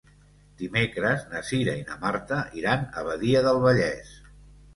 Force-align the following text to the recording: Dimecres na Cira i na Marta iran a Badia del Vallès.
Dimecres 0.61 1.25
na 1.33 1.41
Cira 1.49 1.75
i 1.81 1.83
na 1.89 1.99
Marta 2.07 2.41
iran 2.63 2.89
a 2.95 3.05
Badia 3.11 3.45
del 3.51 3.61
Vallès. 3.69 4.11